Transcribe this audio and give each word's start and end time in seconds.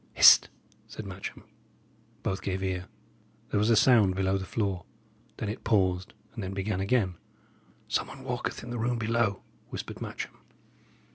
"Hist!" 0.13 0.49
said 0.87 1.05
Matcham. 1.05 1.43
Both 2.23 2.41
gave 2.41 2.63
ear. 2.63 2.87
There 3.51 3.59
was 3.59 3.69
a 3.69 3.75
sound 3.75 4.15
below 4.15 4.35
the 4.35 4.47
floor; 4.47 4.83
then 5.37 5.47
it 5.47 5.63
paused, 5.63 6.13
and 6.33 6.41
then 6.43 6.55
began 6.55 6.79
again. 6.81 7.17
"Some 7.87 8.07
one 8.07 8.23
walketh 8.23 8.63
in 8.63 8.71
the 8.71 8.79
room 8.79 8.97
below," 8.97 9.43
whispered 9.69 10.01
Matcham. 10.01 10.39